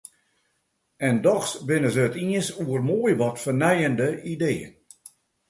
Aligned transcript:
En 1.09 1.15
dochs 1.25 1.51
binne 1.67 1.91
se 1.93 2.03
it 2.09 2.15
iens 2.25 2.47
oer 2.63 2.81
moai 2.89 3.13
wat 3.19 3.37
fernijende 3.45 4.09
ideeën. 4.33 4.73